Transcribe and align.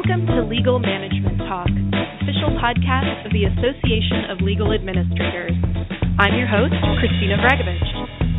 Welcome 0.00 0.24
to 0.32 0.48
Legal 0.48 0.80
Management 0.80 1.36
Talk, 1.44 1.68
official 2.24 2.56
podcast 2.56 3.20
of 3.20 3.36
the 3.36 3.44
Association 3.44 4.32
of 4.32 4.40
Legal 4.40 4.72
Administrators. 4.72 5.52
I'm 6.16 6.32
your 6.40 6.48
host, 6.48 6.72
Christina 7.04 7.36
Vragovich. 7.36 7.84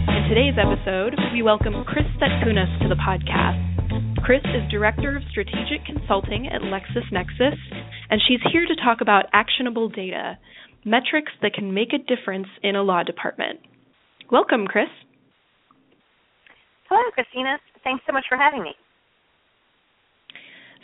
In 0.10 0.26
today's 0.26 0.58
episode, 0.58 1.14
we 1.30 1.46
welcome 1.46 1.86
Kris 1.86 2.10
Satkunas 2.18 2.66
to 2.82 2.90
the 2.90 2.98
podcast. 2.98 3.62
Kris 4.26 4.42
is 4.58 4.66
Director 4.74 5.16
of 5.16 5.22
Strategic 5.30 5.86
Consulting 5.86 6.50
at 6.50 6.66
LexisNexis, 6.66 7.62
and 8.10 8.18
she's 8.26 8.42
here 8.52 8.66
to 8.66 8.76
talk 8.82 8.98
about 9.00 9.30
actionable 9.32 9.88
data, 9.88 10.40
metrics 10.84 11.32
that 11.44 11.54
can 11.54 11.76
make 11.76 11.94
a 11.94 12.02
difference 12.02 12.50
in 12.64 12.76
a 12.76 12.82
law 12.82 13.04
department. 13.04 13.60
Welcome, 14.32 14.66
Kris. 14.66 14.90
Hello, 16.90 17.06
Christina. 17.14 17.62
Thanks 17.84 18.02
so 18.08 18.14
much 18.14 18.26
for 18.28 18.38
having 18.40 18.64
me. 18.64 18.74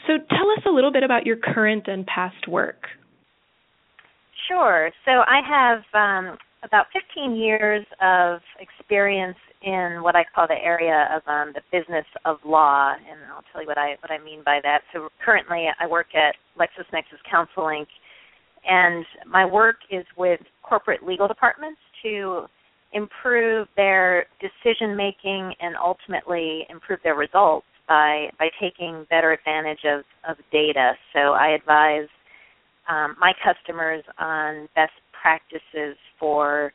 So 0.06 0.14
tell 0.30 0.50
us 0.52 0.64
a 0.66 0.70
little 0.70 0.92
bit 0.92 1.04
about 1.04 1.26
your 1.26 1.38
current 1.38 1.88
and 1.88 2.06
past 2.06 2.48
work. 2.48 2.84
Sure. 4.48 4.92
So 5.06 5.12
I 5.12 5.42
have 5.48 5.80
um, 5.94 6.38
about 6.64 6.86
15 6.94 7.36
years 7.36 7.86
of 8.02 8.40
experience 8.60 9.38
in 9.64 10.00
what 10.02 10.16
I 10.16 10.24
call 10.36 10.48
the 10.48 10.56
area 10.64 11.10
of 11.16 11.22
um, 11.28 11.54
the 11.54 11.62
business 11.72 12.06
of 12.26 12.38
law, 12.46 12.94
and 12.94 13.20
I'll 13.34 13.44
tell 13.52 13.62
you 13.62 13.68
what 13.68 13.78
I 13.78 13.96
what 14.02 14.12
I 14.12 14.24
mean 14.24 14.42
by 14.46 14.60
that. 14.64 14.82
So 14.94 15.10
currently, 15.24 15.66
I 15.80 15.88
work 15.88 16.08
at 16.16 16.36
LexisNexis 16.60 17.20
CounselLink, 17.32 17.88
and 18.66 19.06
my 19.26 19.46
work 19.46 19.78
is 19.90 20.06
with 20.16 20.40
corporate 20.62 21.04
legal 21.06 21.28
departments 21.28 21.80
to 22.04 22.46
improve 22.94 23.68
their 23.76 24.26
decision 24.40 24.96
making 24.96 25.54
and 25.60 25.76
ultimately 25.76 26.66
improve 26.70 27.00
their 27.04 27.16
results 27.16 27.66
by 27.88 28.30
by 28.38 28.50
taking 28.60 29.06
better 29.10 29.32
advantage 29.32 29.86
of, 29.86 30.04
of 30.28 30.38
data. 30.52 30.94
So 31.14 31.34
I 31.34 31.50
advise 31.50 32.08
um, 32.90 33.16
my 33.20 33.34
customers 33.44 34.04
on 34.18 34.68
best 34.76 34.94
practices 35.20 35.98
for 36.20 36.72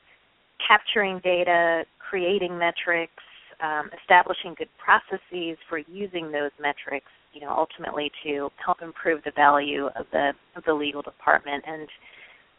capturing 0.66 1.20
data, 1.24 1.84
creating 1.98 2.58
metrics, 2.58 3.22
um, 3.62 3.90
establishing 4.00 4.54
good 4.56 4.68
processes 4.82 5.56
for 5.68 5.78
using 5.78 6.30
those 6.32 6.50
metrics. 6.60 7.06
You 7.32 7.40
know, 7.40 7.54
ultimately 7.56 8.10
to 8.24 8.50
help 8.62 8.82
improve 8.82 9.22
the 9.24 9.32
value 9.34 9.86
of 9.96 10.06
the 10.12 10.32
of 10.54 10.64
the 10.64 10.74
legal 10.74 11.02
department. 11.02 11.64
And 11.66 11.88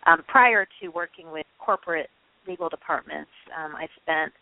um, 0.07 0.23
prior 0.27 0.67
to 0.81 0.87
working 0.89 1.31
with 1.31 1.45
corporate 1.59 2.09
legal 2.47 2.69
departments, 2.69 3.29
um, 3.57 3.75
I 3.75 3.87
spent 4.01 4.33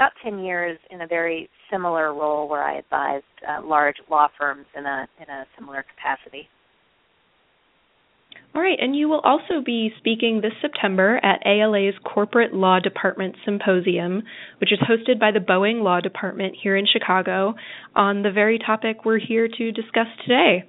about 0.00 0.12
10 0.24 0.38
years 0.38 0.78
in 0.90 1.02
a 1.02 1.06
very 1.06 1.50
similar 1.70 2.14
role 2.14 2.48
where 2.48 2.62
I 2.62 2.78
advised 2.78 3.24
uh, 3.46 3.60
large 3.62 3.96
law 4.10 4.28
firms 4.38 4.64
in 4.74 4.86
a 4.86 5.06
in 5.20 5.28
a 5.28 5.44
similar 5.58 5.84
capacity. 5.94 6.48
All 8.54 8.62
right, 8.62 8.78
and 8.80 8.96
you 8.96 9.08
will 9.08 9.20
also 9.20 9.62
be 9.64 9.90
speaking 9.98 10.40
this 10.40 10.54
September 10.62 11.20
at 11.22 11.46
ALA's 11.46 11.94
Corporate 12.02 12.54
Law 12.54 12.80
Department 12.80 13.36
Symposium, 13.44 14.22
which 14.58 14.72
is 14.72 14.78
hosted 14.80 15.20
by 15.20 15.30
the 15.30 15.38
Boeing 15.38 15.82
Law 15.82 16.00
Department 16.00 16.56
here 16.60 16.76
in 16.76 16.86
Chicago, 16.90 17.54
on 17.94 18.22
the 18.22 18.32
very 18.32 18.58
topic 18.58 19.04
we're 19.04 19.20
here 19.20 19.46
to 19.46 19.70
discuss 19.70 20.08
today. 20.22 20.64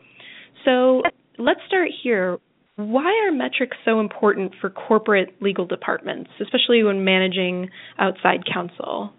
So 0.65 1.01
let's 1.39 1.61
start 1.67 1.87
here. 2.03 2.37
Why 2.75 3.25
are 3.25 3.31
metrics 3.31 3.77
so 3.85 3.99
important 3.99 4.53
for 4.59 4.69
corporate 4.69 5.35
legal 5.41 5.65
departments, 5.65 6.29
especially 6.39 6.83
when 6.83 7.03
managing 7.03 7.69
outside 7.97 8.41
counsel? 8.51 9.13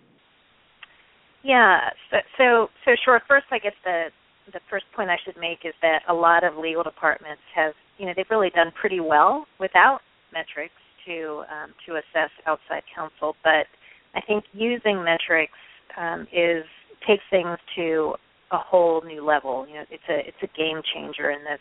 Yeah. 1.45 1.91
So, 2.11 2.17
so, 2.39 2.69
so 2.85 2.91
sure. 3.05 3.21
First, 3.27 3.47
I 3.51 3.59
guess 3.59 3.75
the 3.85 4.07
the 4.53 4.61
first 4.69 4.85
point 4.95 5.09
I 5.09 5.17
should 5.25 5.37
make 5.41 5.61
is 5.65 5.75
that 5.83 6.01
a 6.09 6.15
lot 6.15 6.43
of 6.43 6.57
legal 6.57 6.83
departments 6.83 7.43
have, 7.55 7.75
you 7.97 8.07
know, 8.07 8.13
they've 8.17 8.27
really 8.29 8.51
done 8.51 8.73
pretty 8.79 8.99
well 8.99 9.47
without 9.61 10.01
metrics 10.33 10.75
to 11.07 11.45
um, 11.51 11.71
to 11.87 11.95
assess 11.95 12.31
outside 12.47 12.83
counsel. 12.95 13.37
But 13.45 13.67
I 14.15 14.21
think 14.27 14.45
using 14.53 15.05
metrics 15.05 15.59
um, 15.97 16.27
is 16.33 16.65
takes 17.07 17.23
things 17.31 17.59
to 17.77 18.15
a 18.51 18.59
whole 18.59 19.03
new 19.07 19.25
level. 19.25 19.67
You 19.69 19.75
know, 19.75 19.85
it's 19.91 20.03
a 20.09 20.19
it's 20.27 20.43
a 20.43 20.59
game 20.59 20.83
changer 20.95 21.31
in 21.31 21.43
this 21.45 21.61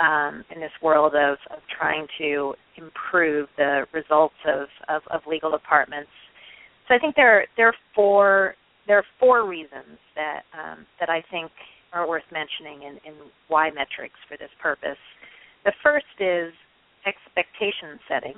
um, 0.00 0.44
in 0.54 0.60
this 0.60 0.72
world 0.82 1.14
of, 1.14 1.38
of 1.50 1.62
trying 1.78 2.06
to 2.18 2.54
improve 2.76 3.48
the 3.56 3.86
results 3.92 4.34
of, 4.46 4.66
of, 4.88 5.02
of 5.10 5.20
legal 5.28 5.50
departments. 5.50 6.10
So 6.88 6.94
I 6.94 6.98
think 6.98 7.14
there 7.16 7.46
there 7.56 7.68
are 7.68 7.74
four 7.94 8.54
there 8.86 8.98
are 8.98 9.04
four 9.18 9.48
reasons 9.48 9.98
that 10.14 10.42
um, 10.52 10.86
that 11.00 11.08
I 11.08 11.22
think 11.30 11.50
are 11.92 12.08
worth 12.08 12.24
mentioning 12.32 12.82
in, 12.82 12.94
in 13.06 13.14
why 13.48 13.70
metrics 13.70 14.18
for 14.28 14.36
this 14.36 14.50
purpose. 14.60 14.98
The 15.64 15.72
first 15.82 16.06
is 16.18 16.52
expectation 17.06 17.98
setting. 18.08 18.34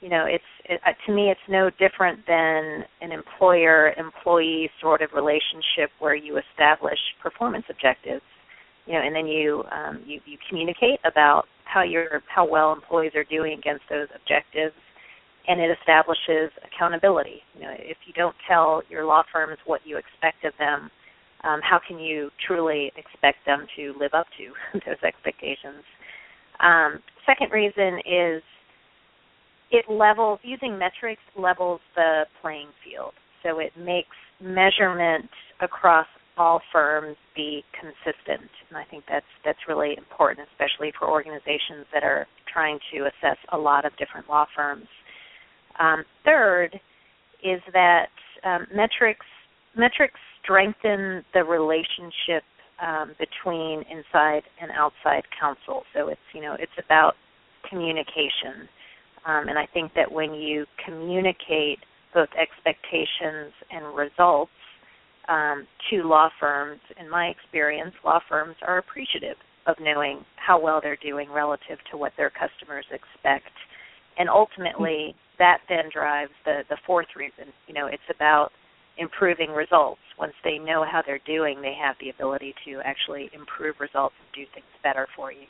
You 0.00 0.08
know, 0.10 0.26
it's 0.28 0.44
it, 0.64 0.80
uh, 0.86 0.92
to 1.06 1.14
me 1.14 1.30
it's 1.30 1.48
no 1.48 1.70
different 1.78 2.20
than 2.26 2.84
an 3.00 3.12
employer-employee 3.12 4.70
sort 4.80 5.02
of 5.02 5.10
relationship 5.14 5.90
where 5.98 6.14
you 6.14 6.38
establish 6.38 6.98
performance 7.22 7.64
objectives. 7.68 8.22
You 8.86 8.94
know, 8.94 9.00
and 9.00 9.14
then 9.16 9.26
you 9.26 9.64
um, 9.72 10.02
you, 10.06 10.20
you 10.26 10.38
communicate 10.48 11.00
about 11.04 11.44
how 11.64 11.82
your 11.82 12.22
how 12.28 12.46
well 12.46 12.72
employees 12.72 13.12
are 13.14 13.24
doing 13.24 13.58
against 13.58 13.84
those 13.90 14.08
objectives 14.14 14.74
and 15.46 15.60
it 15.60 15.70
establishes 15.78 16.50
accountability. 16.64 17.42
You 17.54 17.62
know, 17.62 17.74
if 17.78 17.98
you 18.06 18.12
don't 18.14 18.36
tell 18.48 18.82
your 18.88 19.04
law 19.04 19.22
firms 19.32 19.58
what 19.66 19.80
you 19.84 19.96
expect 19.98 20.44
of 20.44 20.52
them, 20.58 20.90
um, 21.44 21.60
how 21.62 21.78
can 21.86 21.98
you 21.98 22.30
truly 22.46 22.90
expect 22.96 23.38
them 23.44 23.66
to 23.76 23.94
live 24.00 24.14
up 24.14 24.26
to 24.38 24.78
those 24.86 25.02
expectations? 25.04 25.84
Um, 26.60 27.00
second 27.26 27.52
reason 27.52 28.00
is 28.06 28.42
it 29.70 29.84
levels 29.90 30.38
using 30.42 30.78
metrics 30.78 31.22
levels 31.36 31.80
the 31.96 32.24
playing 32.40 32.68
field, 32.84 33.12
so 33.42 33.58
it 33.58 33.72
makes 33.76 34.16
measurement 34.40 35.28
across 35.60 36.06
all 36.36 36.60
firms 36.72 37.16
be 37.36 37.62
consistent, 37.78 38.50
and 38.68 38.76
I 38.76 38.84
think 38.90 39.04
that's 39.08 39.26
that's 39.44 39.58
really 39.68 39.94
important, 39.96 40.48
especially 40.52 40.92
for 40.98 41.08
organizations 41.08 41.86
that 41.92 42.02
are 42.02 42.26
trying 42.52 42.78
to 42.92 43.06
assess 43.06 43.38
a 43.52 43.58
lot 43.58 43.84
of 43.84 43.96
different 43.96 44.28
law 44.28 44.46
firms. 44.54 44.86
Um, 45.78 46.04
third 46.24 46.80
is 47.42 47.60
that 47.72 48.08
um, 48.44 48.66
metrics 48.74 49.26
metrics 49.76 50.18
strengthen 50.42 51.24
the 51.34 51.42
relationship 51.42 52.44
um, 52.84 53.12
between 53.18 53.84
inside 53.90 54.42
and 54.60 54.70
outside 54.72 55.22
counsel. 55.38 55.82
So 55.94 56.08
it's 56.08 56.20
you 56.32 56.42
know 56.42 56.56
it's 56.58 56.72
about 56.84 57.14
communication, 57.68 58.68
um, 59.26 59.48
and 59.48 59.58
I 59.58 59.66
think 59.72 59.92
that 59.94 60.10
when 60.10 60.34
you 60.34 60.66
communicate 60.84 61.78
both 62.12 62.28
expectations 62.38 63.52
and 63.70 63.96
results 63.96 64.52
um, 65.28 65.66
to 65.90 66.02
law 66.02 66.28
firms, 66.38 66.80
in 67.00 67.10
my 67.10 67.26
experience, 67.26 67.94
law 68.04 68.20
firms 68.28 68.54
are 68.66 68.78
appreciative 68.78 69.36
of 69.66 69.76
knowing 69.80 70.24
how 70.36 70.60
well 70.60 70.80
they're 70.82 70.98
doing 71.02 71.30
relative 71.32 71.78
to 71.90 71.96
what 71.96 72.12
their 72.16 72.30
customers 72.30 72.84
expect, 72.92 73.50
and 74.18 74.28
ultimately 74.28 75.16
that 75.38 75.58
then 75.68 75.90
drives 75.92 76.32
the 76.44 76.62
the 76.68 76.76
fourth 76.86 77.08
reason. 77.16 77.52
You 77.66 77.74
know, 77.74 77.86
it's 77.86 78.02
about 78.14 78.50
improving 78.96 79.50
results. 79.50 80.00
Once 80.18 80.34
they 80.44 80.58
know 80.58 80.84
how 80.84 81.02
they're 81.04 81.20
doing, 81.26 81.60
they 81.60 81.74
have 81.80 81.96
the 82.00 82.10
ability 82.10 82.54
to 82.64 82.80
actually 82.84 83.30
improve 83.34 83.76
results 83.80 84.14
and 84.20 84.44
do 84.44 84.50
things 84.54 84.66
better 84.82 85.08
for 85.16 85.32
you. 85.32 85.46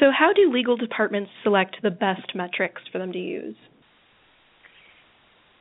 So, 0.00 0.06
how 0.16 0.32
do 0.32 0.50
legal 0.52 0.76
departments 0.76 1.30
select 1.42 1.76
the 1.82 1.90
best 1.90 2.34
metrics 2.34 2.82
for 2.90 2.98
them 2.98 3.12
to 3.12 3.18
use? 3.18 3.56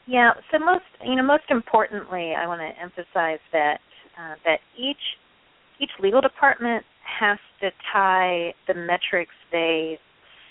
Yeah, 0.08 0.32
so 0.52 0.60
most 0.60 0.86
you 1.06 1.16
know 1.16 1.24
most 1.24 1.44
importantly, 1.50 2.34
I 2.38 2.48
want 2.48 2.62
to 2.62 2.82
emphasize 2.82 3.40
that 3.52 3.80
uh, 4.18 4.36
that 4.46 4.60
each 4.78 4.98
each 5.80 5.92
legal 6.00 6.22
department 6.22 6.86
has 7.20 7.38
to 7.62 7.70
tie 7.92 8.54
the 8.68 8.74
metrics 8.74 9.34
they 9.52 10.00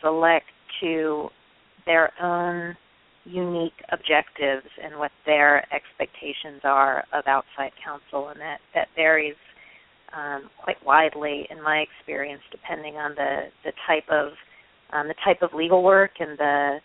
select 0.03 0.47
to 0.81 1.29
their 1.87 2.13
own 2.23 2.77
unique 3.25 3.77
objectives 3.93 4.67
and 4.83 4.99
what 4.99 5.11
their 5.27 5.65
expectations 5.75 6.61
are 6.65 7.05
of 7.13 7.25
outside 7.27 7.71
counsel, 7.85 8.29
and 8.29 8.41
that 8.41 8.59
that 8.75 8.89
varies 8.97 9.37
um, 10.17 10.51
quite 10.63 10.85
widely 10.85 11.47
in 11.51 11.63
my 11.63 11.85
experience, 11.85 12.43
depending 12.51 12.97
on 12.97 13.15
the 13.15 13.51
the 13.65 13.73
type 13.87 14.09
of 14.11 14.33
um, 14.93 15.09
the 15.09 15.15
type 15.25 15.43
of 15.43 15.55
legal 15.55 15.83
work 15.83 16.13
and 16.19 16.39
the 16.39 16.79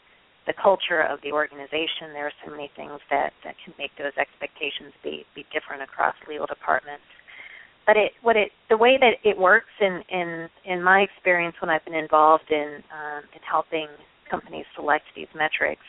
the 0.47 0.53
culture 0.61 1.01
of 1.01 1.19
the 1.23 1.31
organization. 1.31 2.13
There 2.13 2.27
are 2.27 2.39
so 2.45 2.51
many 2.51 2.69
things 2.75 2.99
that 3.09 3.33
that 3.43 3.55
can 3.63 3.73
make 3.79 3.91
those 3.97 4.13
expectations 4.19 4.93
be 5.03 5.25
be 5.35 5.45
different 5.53 5.81
across 5.81 6.15
legal 6.27 6.45
departments. 6.45 7.05
But 7.85 7.97
it 7.97 8.11
what 8.21 8.35
it 8.35 8.51
the 8.69 8.77
way 8.77 8.97
that 8.99 9.15
it 9.23 9.37
works 9.37 9.69
in 9.79 10.01
in 10.09 10.49
in 10.65 10.81
my 10.83 11.01
experience 11.01 11.55
when 11.61 11.69
I've 11.69 11.85
been 11.85 11.95
involved 11.95 12.49
in 12.49 12.81
um, 12.91 13.23
in 13.33 13.41
helping 13.49 13.87
companies 14.29 14.65
select 14.75 15.05
these 15.15 15.27
metrics, 15.35 15.85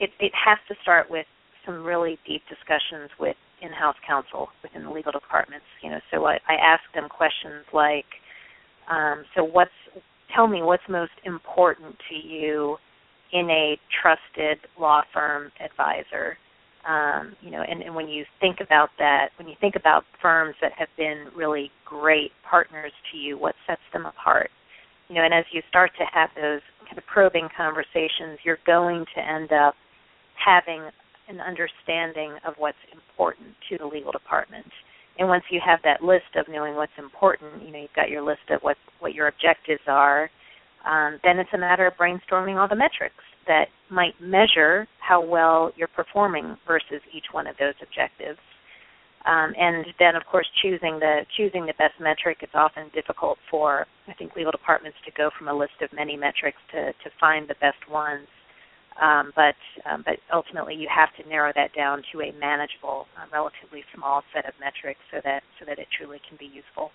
it, 0.00 0.10
it 0.20 0.32
has 0.34 0.58
to 0.68 0.74
start 0.82 1.10
with 1.10 1.26
some 1.66 1.84
really 1.84 2.18
deep 2.26 2.42
discussions 2.48 3.10
with 3.20 3.36
in-house 3.60 3.96
counsel 4.06 4.48
within 4.62 4.84
the 4.84 4.90
legal 4.90 5.12
departments. 5.12 5.66
You 5.82 5.90
know, 5.90 6.00
so 6.10 6.24
I, 6.24 6.38
I 6.48 6.54
ask 6.54 6.82
them 6.94 7.08
questions 7.08 7.64
like, 7.72 8.06
um, 8.90 9.24
"So 9.36 9.44
what's? 9.44 9.70
Tell 10.34 10.46
me 10.46 10.62
what's 10.62 10.82
most 10.88 11.12
important 11.24 11.96
to 12.08 12.14
you 12.14 12.76
in 13.32 13.50
a 13.50 13.78
trusted 14.00 14.58
law 14.80 15.02
firm 15.12 15.52
advisor." 15.60 16.38
Um, 16.86 17.34
you 17.42 17.50
know, 17.50 17.62
and, 17.62 17.82
and 17.82 17.94
when 17.94 18.08
you 18.08 18.24
think 18.40 18.58
about 18.60 18.88
that, 18.98 19.28
when 19.38 19.48
you 19.48 19.54
think 19.60 19.74
about 19.76 20.04
firms 20.22 20.54
that 20.62 20.72
have 20.78 20.88
been 20.96 21.26
really 21.36 21.70
great 21.84 22.30
partners 22.48 22.92
to 23.12 23.18
you, 23.18 23.36
what 23.36 23.54
sets 23.66 23.82
them 23.92 24.06
apart? 24.06 24.50
You 25.08 25.16
know, 25.16 25.24
and 25.24 25.34
as 25.34 25.44
you 25.52 25.62
start 25.68 25.90
to 25.98 26.04
have 26.12 26.30
those 26.36 26.60
kind 26.86 26.96
of 26.96 27.04
probing 27.06 27.48
conversations, 27.56 28.38
you're 28.44 28.62
going 28.66 29.04
to 29.16 29.20
end 29.20 29.52
up 29.52 29.74
having 30.38 30.82
an 31.28 31.40
understanding 31.40 32.36
of 32.46 32.54
what's 32.56 32.78
important 32.92 33.48
to 33.68 33.76
the 33.78 33.84
legal 33.84 34.12
department. 34.12 34.66
And 35.18 35.28
once 35.28 35.44
you 35.50 35.60
have 35.64 35.80
that 35.84 36.02
list 36.02 36.30
of 36.36 36.46
knowing 36.48 36.74
what's 36.74 36.92
important, 36.96 37.62
you 37.64 37.72
know, 37.72 37.80
you've 37.80 37.96
got 37.96 38.08
your 38.08 38.22
list 38.22 38.48
of 38.50 38.60
what 38.62 38.76
what 39.00 39.14
your 39.14 39.28
objectives 39.28 39.82
are, 39.88 40.30
um, 40.86 41.18
then 41.24 41.38
it's 41.38 41.50
a 41.52 41.58
matter 41.58 41.86
of 41.86 41.94
brainstorming 41.94 42.56
all 42.56 42.68
the 42.68 42.76
metrics 42.76 43.24
that 43.48 43.66
might 43.90 44.14
measure 44.20 44.86
how 45.00 45.24
well 45.24 45.72
you're 45.76 45.88
performing 45.88 46.56
versus 46.66 47.02
each 47.12 47.26
one 47.32 47.46
of 47.46 47.56
those 47.58 47.74
objectives. 47.82 48.38
Um, 49.26 49.52
and 49.58 49.84
then, 49.98 50.14
of 50.14 50.24
course, 50.30 50.46
choosing 50.62 51.00
the 51.00 51.26
choosing 51.36 51.66
the 51.66 51.74
best 51.76 51.94
metric. 52.00 52.38
is 52.42 52.48
often 52.54 52.88
difficult 52.94 53.36
for 53.50 53.84
I 54.06 54.14
think 54.14 54.36
legal 54.36 54.52
departments 54.52 54.96
to 55.04 55.12
go 55.16 55.30
from 55.36 55.48
a 55.48 55.54
list 55.54 55.82
of 55.82 55.90
many 55.92 56.16
metrics 56.16 56.58
to 56.72 56.92
to 56.92 57.10
find 57.18 57.48
the 57.48 57.56
best 57.60 57.82
ones. 57.90 58.28
Um, 59.02 59.32
but 59.34 59.58
um, 59.90 60.02
but 60.06 60.18
ultimately, 60.32 60.74
you 60.74 60.88
have 60.94 61.10
to 61.18 61.28
narrow 61.28 61.52
that 61.56 61.74
down 61.74 62.02
to 62.12 62.22
a 62.22 62.32
manageable, 62.40 63.06
uh, 63.18 63.26
relatively 63.32 63.82
small 63.94 64.22
set 64.34 64.46
of 64.46 64.54
metrics, 64.60 65.00
so 65.10 65.20
that 65.24 65.42
so 65.58 65.66
that 65.66 65.78
it 65.78 65.88
truly 65.96 66.20
can 66.28 66.38
be 66.38 66.46
useful. 66.46 66.90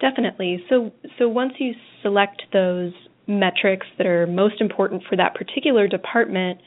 Definitely. 0.00 0.64
So 0.68 0.90
so 1.18 1.28
once 1.28 1.52
you 1.58 1.72
select 2.02 2.42
those 2.52 2.92
metrics 3.26 3.86
that 3.98 4.06
are 4.06 4.26
most 4.26 4.60
important 4.60 5.02
for 5.08 5.16
that 5.16 5.34
particular 5.34 5.86
department, 5.86 6.58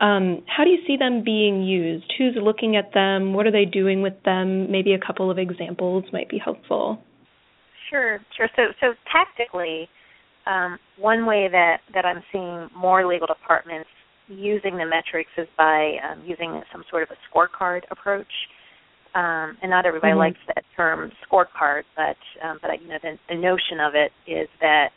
um, 0.00 0.42
how 0.46 0.64
do 0.64 0.70
you 0.70 0.78
see 0.86 0.96
them 0.96 1.22
being 1.24 1.62
used? 1.62 2.12
Who's 2.18 2.36
looking 2.40 2.76
at 2.76 2.94
them? 2.94 3.34
What 3.34 3.46
are 3.46 3.52
they 3.52 3.64
doing 3.64 4.00
with 4.02 4.14
them? 4.24 4.70
Maybe 4.70 4.92
a 4.94 4.98
couple 4.98 5.30
of 5.30 5.38
examples 5.38 6.04
might 6.12 6.28
be 6.28 6.38
helpful. 6.38 7.02
Sure, 7.90 8.20
sure. 8.36 8.48
So 8.54 8.62
so 8.80 8.94
tactically 9.10 9.88
um, 10.48 10.78
one 10.98 11.26
way 11.26 11.48
that, 11.50 11.78
that 11.94 12.04
I'm 12.04 12.22
seeing 12.32 12.68
more 12.76 13.06
legal 13.06 13.26
departments 13.26 13.90
using 14.28 14.76
the 14.76 14.86
metrics 14.86 15.30
is 15.36 15.46
by 15.56 15.96
um, 16.04 16.22
using 16.24 16.62
some 16.72 16.84
sort 16.90 17.02
of 17.02 17.10
a 17.10 17.18
scorecard 17.28 17.82
approach. 17.90 18.32
Um, 19.14 19.56
and 19.62 19.70
not 19.70 19.86
everybody 19.86 20.12
mm-hmm. 20.12 20.18
likes 20.18 20.38
that 20.48 20.64
term 20.76 21.10
scorecard, 21.24 21.82
but 21.96 22.16
um, 22.44 22.58
but 22.60 22.70
you 22.80 22.88
know 22.88 22.98
the, 23.02 23.18
the 23.28 23.34
notion 23.34 23.80
of 23.80 23.94
it 23.94 24.12
is 24.30 24.48
that 24.60 24.92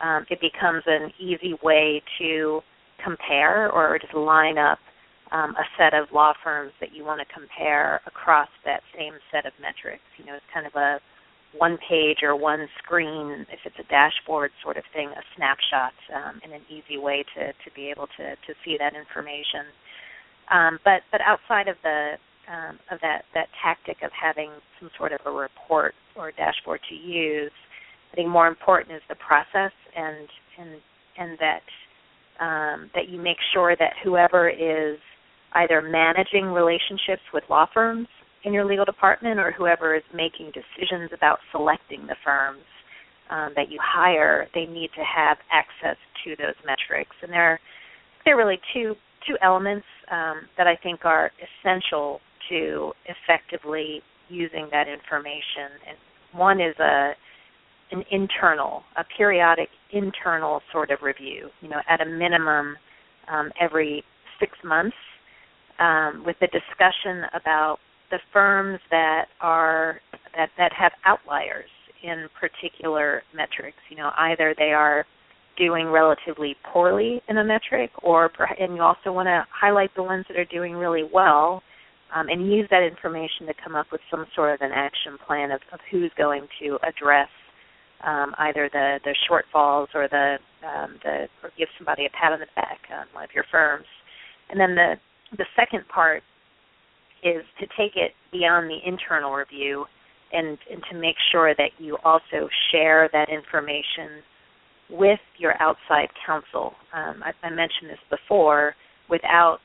um, 0.00 0.26
it 0.30 0.40
becomes 0.40 0.82
an 0.86 1.12
easy 1.18 1.54
way 1.62 2.02
to 2.18 2.60
compare 3.02 3.70
or 3.70 3.98
just 3.98 4.14
line 4.14 4.58
up 4.58 4.78
um, 5.32 5.54
a 5.56 5.64
set 5.78 5.94
of 5.94 6.06
law 6.12 6.32
firms 6.42 6.72
that 6.80 6.94
you 6.94 7.04
want 7.04 7.20
to 7.20 7.34
compare 7.34 8.00
across 8.06 8.48
that 8.64 8.80
same 8.96 9.14
set 9.32 9.46
of 9.46 9.52
metrics. 9.60 10.04
You 10.18 10.26
know, 10.26 10.34
it's 10.34 10.52
kind 10.52 10.66
of 10.66 10.74
a 10.74 10.98
one 11.56 11.78
page 11.88 12.18
or 12.22 12.36
one 12.36 12.66
screen, 12.82 13.46
if 13.50 13.60
it's 13.64 13.78
a 13.78 13.88
dashboard 13.90 14.50
sort 14.62 14.76
of 14.76 14.84
thing, 14.92 15.08
a 15.08 15.22
snapshot, 15.36 15.94
um, 16.14 16.40
and 16.42 16.52
an 16.52 16.62
easy 16.68 16.98
way 16.98 17.24
to, 17.34 17.46
to 17.46 17.68
be 17.74 17.90
able 17.90 18.06
to, 18.18 18.34
to 18.34 18.52
see 18.64 18.76
that 18.78 18.94
information. 18.94 19.66
Um, 20.52 20.78
but 20.84 21.00
but 21.10 21.20
outside 21.22 21.68
of 21.68 21.76
the 21.82 22.14
um, 22.52 22.78
of 22.90 23.00
that 23.00 23.24
that 23.32 23.48
tactic 23.62 23.98
of 24.02 24.10
having 24.12 24.50
some 24.78 24.90
sort 24.98 25.12
of 25.12 25.20
a 25.24 25.30
report 25.30 25.94
or 26.16 26.28
a 26.28 26.34
dashboard 26.34 26.80
to 26.90 26.94
use, 26.94 27.52
I 28.14 28.16
think 28.16 28.28
more 28.28 28.46
important 28.46 28.94
is 28.94 29.02
the 29.08 29.16
process 29.16 29.72
and 29.96 30.28
and 30.56 30.80
and 31.18 31.38
that 31.40 31.64
um, 32.38 32.90
that 32.94 33.08
you 33.08 33.20
make 33.20 33.38
sure 33.52 33.74
that 33.76 33.94
whoever 34.04 34.48
is 34.48 34.98
either 35.54 35.82
managing 35.82 36.46
relationships 36.46 37.22
with 37.32 37.42
law 37.50 37.66
firms 37.74 38.06
in 38.44 38.52
your 38.52 38.64
legal 38.64 38.84
department 38.84 39.40
or 39.40 39.50
whoever 39.50 39.96
is 39.96 40.02
making 40.14 40.52
decisions 40.54 41.10
about 41.12 41.38
selecting 41.50 42.06
the 42.06 42.14
firms 42.24 42.62
um, 43.30 43.52
that 43.56 43.68
you 43.68 43.80
hire, 43.82 44.46
they 44.54 44.66
need 44.66 44.90
to 44.94 45.02
have 45.02 45.38
access 45.50 45.96
to 46.22 46.36
those 46.36 46.54
metrics. 46.64 47.16
And 47.20 47.32
there, 47.32 47.58
there 48.24 48.34
are 48.34 48.38
really 48.38 48.60
two 48.72 48.94
two 49.26 49.36
elements 49.42 49.86
um, 50.12 50.42
that 50.56 50.68
I 50.68 50.76
think 50.76 51.04
are 51.04 51.32
essential 51.42 52.20
to 52.48 52.92
effectively 53.06 54.02
using 54.28 54.68
that 54.70 54.86
information. 54.86 55.82
And 55.88 55.96
one 56.38 56.60
is 56.60 56.78
a 56.78 57.14
an 57.90 58.04
internal, 58.10 58.82
a 58.96 59.04
periodic 59.16 59.68
internal 59.92 60.60
sort 60.72 60.90
of 60.90 60.98
review. 61.02 61.48
You 61.60 61.68
know, 61.68 61.80
at 61.88 62.00
a 62.00 62.06
minimum, 62.06 62.76
um, 63.30 63.50
every 63.60 64.02
six 64.40 64.52
months, 64.64 64.96
um, 65.78 66.22
with 66.24 66.36
a 66.42 66.46
discussion 66.46 67.24
about 67.34 67.78
the 68.10 68.18
firms 68.32 68.80
that 68.90 69.26
are 69.40 70.00
that 70.36 70.50
that 70.58 70.72
have 70.72 70.92
outliers 71.04 71.70
in 72.02 72.28
particular 72.38 73.22
metrics. 73.34 73.78
You 73.88 73.96
know, 73.96 74.10
either 74.18 74.54
they 74.58 74.72
are 74.72 75.04
doing 75.56 75.86
relatively 75.86 76.56
poorly 76.72 77.22
in 77.28 77.38
a 77.38 77.44
metric, 77.44 77.90
or 78.02 78.30
and 78.58 78.74
you 78.76 78.82
also 78.82 79.12
want 79.12 79.26
to 79.26 79.44
highlight 79.50 79.90
the 79.94 80.02
ones 80.02 80.24
that 80.28 80.36
are 80.36 80.44
doing 80.46 80.74
really 80.74 81.08
well, 81.12 81.62
um, 82.14 82.28
and 82.28 82.52
use 82.52 82.66
that 82.70 82.82
information 82.82 83.46
to 83.46 83.54
come 83.62 83.74
up 83.74 83.86
with 83.92 84.00
some 84.10 84.26
sort 84.34 84.54
of 84.54 84.60
an 84.60 84.72
action 84.74 85.16
plan 85.26 85.50
of, 85.50 85.60
of 85.72 85.80
who's 85.90 86.10
going 86.16 86.46
to 86.60 86.78
address 86.86 87.28
um, 88.02 88.34
either 88.38 88.68
the 88.72 89.00
the 89.04 89.14
shortfalls 89.28 89.88
or 89.94 90.08
the 90.08 90.38
um, 90.66 90.98
the 91.02 91.28
or 91.42 91.50
give 91.56 91.68
somebody 91.78 92.06
a 92.06 92.10
pat 92.10 92.32
on 92.32 92.40
the 92.40 92.46
back 92.56 92.80
on 92.90 93.06
one 93.12 93.24
of 93.24 93.30
your 93.34 93.44
firms. 93.50 93.86
And 94.50 94.58
then 94.58 94.74
the 94.74 94.94
the 95.36 95.46
second 95.56 95.86
part 95.88 96.22
is 97.22 97.42
to 97.58 97.66
take 97.76 97.96
it 97.96 98.12
beyond 98.32 98.68
the 98.68 98.78
internal 98.86 99.32
review 99.32 99.86
and, 100.32 100.58
and 100.70 100.82
to 100.90 100.98
make 100.98 101.16
sure 101.32 101.54
that 101.54 101.70
you 101.78 101.96
also 102.04 102.48
share 102.70 103.08
that 103.12 103.28
information 103.30 104.22
with 104.90 105.20
your 105.38 105.54
outside 105.62 106.08
counsel. 106.26 106.74
Um, 106.92 107.22
I, 107.22 107.32
I 107.42 107.50
mentioned 107.50 107.88
this 107.88 107.98
before. 108.10 108.74
Without 109.08 109.58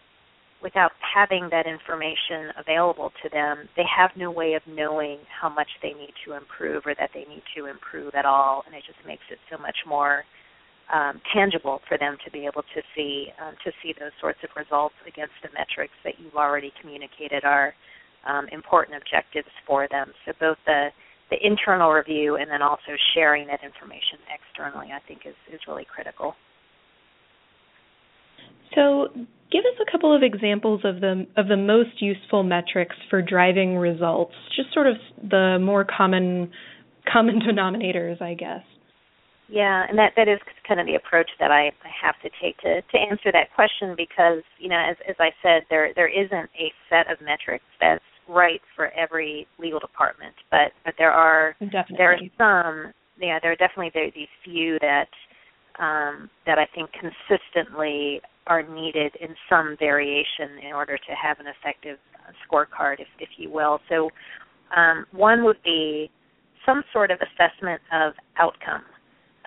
without 0.62 0.92
having 1.00 1.48
that 1.52 1.66
information 1.66 2.52
available 2.58 3.12
to 3.24 3.30
them, 3.30 3.70
they 3.78 3.86
have 3.88 4.12
no 4.16 4.30
way 4.30 4.54
of 4.54 4.62
knowing 4.68 5.20
how 5.30 5.50
much 5.50 5.70
they 5.82 5.94
need 5.94 6.14
to 6.26 6.34
improve 6.34 6.84
or 6.86 6.94
that 7.00 7.10
they 7.14 7.26
need 7.26 7.44
to 7.56 7.66
improve 7.66 8.14
at 8.16 8.26
all, 8.26 8.64
and 8.66 8.76
it 8.76 8.84
just 8.86 9.00
makes 9.08 9.24
it 9.32 9.40
so 9.52 9.58
much 9.58 9.78
more 9.88 10.24
um, 10.94 11.22
tangible 11.34 11.80
for 11.88 11.98
them 11.98 12.18
to 12.26 12.32
be 12.32 12.46
able 12.46 12.64
to 12.74 12.82
see 12.96 13.28
um, 13.40 13.54
to 13.64 13.72
see 13.82 13.94
those 14.00 14.12
sorts 14.20 14.40
of 14.44 14.50
results 14.58 14.96
against 15.08 15.38
the 15.44 15.50
metrics 15.54 15.94
that 16.04 16.16
you've 16.20 16.36
already 16.36 16.74
communicated 16.82 17.46
are 17.46 17.74
um, 18.28 18.48
important 18.52 18.98
objectives 18.98 19.54
for 19.68 19.88
them. 19.92 20.12
So 20.26 20.34
both 20.40 20.58
the 20.66 20.90
the 21.30 21.38
internal 21.46 21.92
review 21.92 22.38
and 22.38 22.50
then 22.50 22.62
also 22.62 22.98
sharing 23.14 23.46
that 23.48 23.64
information 23.64 24.18
externally, 24.34 24.88
I 24.92 25.00
think, 25.08 25.22
is 25.26 25.38
is 25.54 25.62
really 25.68 25.86
critical. 25.86 26.34
So, 28.76 29.08
give 29.52 29.66
us 29.66 29.80
a 29.82 29.92
couple 29.92 30.16
of 30.16 30.24
examples 30.24 30.82
of 30.84 31.02
the 31.02 31.26
of 31.38 31.48
the 31.48 31.58
most 31.58 32.02
useful 32.02 32.44
metrics 32.44 32.96
for 33.10 33.22
driving 33.22 33.78
results. 33.78 34.34
Just 34.56 34.74
sort 34.74 34.88
of 34.88 34.96
the 35.22 35.58
more 35.62 35.86
common 35.86 36.52
common 37.12 37.40
denominators, 37.48 38.22
I 38.22 38.34
guess. 38.34 38.64
Yeah, 39.50 39.86
and 39.90 39.98
that 39.98 40.14
that 40.16 40.28
is 40.28 40.40
kind 40.68 40.80
of 40.80 40.86
the 40.86 40.96
approach 40.96 41.30
that 41.40 41.50
I, 41.50 41.74
I 41.82 41.92
have 42.02 42.16
to 42.22 42.30
take 42.42 42.58
to 42.60 42.82
to 42.82 42.98
answer 42.98 43.32
that 43.34 43.54
question 43.56 43.96
because 43.98 44.44
you 44.60 44.70
know 44.70 44.78
as 44.78 44.96
as 45.10 45.16
I 45.20 45.30
said 45.42 45.64
there 45.70 45.92
there 45.96 46.08
isn't 46.08 46.50
a 46.54 46.72
set 46.90 47.12
of 47.12 47.20
metrics 47.20 47.66
that's 47.82 48.04
right 48.28 48.62
for 48.76 48.94
every 48.94 49.48
legal 49.58 49.80
department, 49.80 50.36
but 50.52 50.72
but 50.86 50.94
there 50.98 51.12
are 51.12 51.56
definitely. 51.60 51.98
there 51.98 52.14
are 52.14 52.20
some 52.38 52.94
yeah 53.20 53.40
there 53.42 53.52
are 53.52 53.56
definitely 53.56 53.92
there, 53.94 54.12
these 54.14 54.30
few 54.46 54.78
that 54.82 55.10
um, 55.80 56.30
that 56.46 56.58
I 56.58 56.68
think 56.76 56.90
consistently 56.92 58.22
are 58.48 58.64
needed 58.64 59.14
in 59.22 59.30
some 59.50 59.76
variation 59.80 60.58
in 60.66 60.74
order 60.74 60.98
to 60.98 61.14
have 61.22 61.40
an 61.40 61.46
effective 61.48 61.98
scorecard, 62.46 63.00
if 63.00 63.08
if 63.20 63.30
you 63.38 63.50
will. 63.50 63.80
So 63.90 64.10
um, 64.76 65.06
one 65.12 65.44
would 65.46 65.62
be 65.64 66.10
some 66.66 66.84
sort 66.94 67.12
of 67.12 67.20
assessment 67.22 67.82
of 67.92 68.14
outcome 68.38 68.84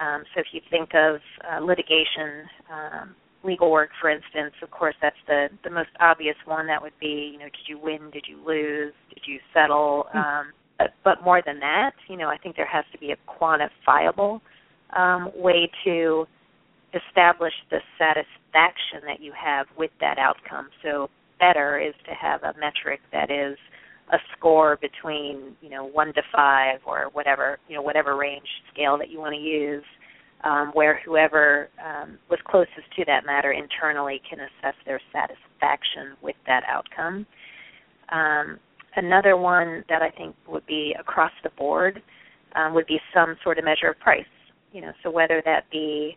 um, 0.02 0.24
so 0.34 0.40
if 0.40 0.46
you 0.52 0.60
think 0.70 0.90
of 0.94 1.20
uh, 1.46 1.60
litigation, 1.60 2.48
um, 2.72 3.14
legal 3.44 3.70
work, 3.70 3.90
for 4.00 4.10
instance, 4.10 4.54
of 4.62 4.70
course, 4.70 4.94
that's 5.02 5.16
the 5.26 5.48
the 5.64 5.70
most 5.70 5.90
obvious 6.00 6.36
one. 6.44 6.66
That 6.66 6.80
would 6.82 6.98
be, 7.00 7.30
you 7.32 7.38
know, 7.38 7.46
did 7.46 7.66
you 7.68 7.78
win? 7.78 8.10
Did 8.12 8.24
you 8.28 8.38
lose? 8.44 8.92
Did 9.10 9.22
you 9.26 9.38
settle? 9.52 10.06
Hmm. 10.12 10.18
Um, 10.18 10.46
but, 10.78 10.94
but 11.04 11.24
more 11.24 11.42
than 11.44 11.60
that, 11.60 11.92
you 12.08 12.16
know, 12.16 12.28
I 12.28 12.36
think 12.38 12.56
there 12.56 12.66
has 12.66 12.84
to 12.92 12.98
be 12.98 13.12
a 13.12 13.16
quantifiable 13.30 14.40
um, 14.94 15.30
way 15.34 15.70
to 15.84 16.26
establish 16.94 17.54
the 17.70 17.78
satisfaction 17.98 19.00
that 19.06 19.20
you 19.20 19.32
have 19.32 19.66
with 19.78 19.90
that 20.00 20.18
outcome. 20.18 20.68
So 20.82 21.08
better 21.40 21.78
is 21.80 21.94
to 22.06 22.14
have 22.14 22.42
a 22.42 22.54
metric 22.58 23.00
that 23.12 23.30
is 23.30 23.56
a 24.12 24.18
score 24.36 24.78
between 24.80 25.56
you 25.62 25.70
know 25.70 25.84
one 25.84 26.12
to 26.14 26.22
five 26.34 26.80
or 26.84 27.08
whatever 27.12 27.58
you 27.68 27.74
know 27.74 27.82
whatever 27.82 28.16
range 28.16 28.46
scale 28.72 28.98
that 28.98 29.10
you 29.10 29.18
want 29.18 29.34
to 29.34 29.40
use, 29.40 29.84
um, 30.44 30.70
where 30.74 31.00
whoever 31.04 31.68
um, 31.84 32.18
was 32.28 32.38
closest 32.46 32.90
to 32.96 33.04
that 33.06 33.24
matter 33.24 33.52
internally 33.52 34.20
can 34.28 34.38
assess 34.40 34.74
their 34.84 35.00
satisfaction 35.12 36.16
with 36.20 36.36
that 36.46 36.62
outcome. 36.68 37.26
Um, 38.10 38.58
another 38.96 39.36
one 39.36 39.84
that 39.88 40.02
I 40.02 40.10
think 40.10 40.36
would 40.48 40.66
be 40.66 40.94
across 40.98 41.32
the 41.42 41.50
board 41.50 42.02
um, 42.54 42.74
would 42.74 42.86
be 42.86 43.00
some 43.14 43.36
sort 43.42 43.58
of 43.58 43.64
measure 43.64 43.88
of 43.88 43.98
price. 43.98 44.26
You 44.72 44.80
know, 44.80 44.92
so 45.02 45.10
whether 45.10 45.42
that 45.44 45.70
be 45.70 46.16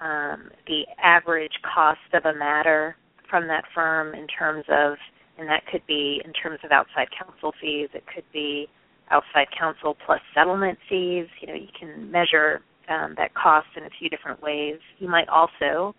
um, 0.00 0.50
the 0.66 0.82
average 1.02 1.52
cost 1.62 2.00
of 2.12 2.24
a 2.24 2.36
matter 2.36 2.96
from 3.30 3.46
that 3.48 3.64
firm 3.74 4.14
in 4.14 4.26
terms 4.26 4.64
of 4.68 4.96
and 5.38 5.48
that 5.48 5.66
could 5.66 5.82
be 5.86 6.22
in 6.24 6.32
terms 6.32 6.60
of 6.64 6.70
outside 6.70 7.08
counsel 7.10 7.52
fees. 7.60 7.88
It 7.92 8.04
could 8.12 8.24
be 8.32 8.68
outside 9.10 9.48
counsel 9.56 9.96
plus 10.06 10.20
settlement 10.34 10.78
fees. 10.88 11.26
You 11.40 11.48
know, 11.48 11.54
you 11.54 11.68
can 11.78 12.10
measure 12.10 12.62
um, 12.88 13.14
that 13.16 13.34
cost 13.34 13.66
in 13.76 13.84
a 13.84 13.90
few 13.98 14.08
different 14.08 14.42
ways. 14.42 14.78
You 14.98 15.08
might 15.08 15.28
also 15.28 15.94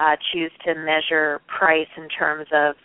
uh, 0.00 0.16
choose 0.32 0.52
to 0.64 0.74
measure 0.74 1.40
price 1.48 1.88
in 1.96 2.08
terms 2.08 2.46
of 2.52 2.76